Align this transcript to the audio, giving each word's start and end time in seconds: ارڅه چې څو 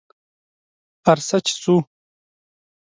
ارڅه 1.11 1.37
چې 1.45 1.53
څو 1.61 1.75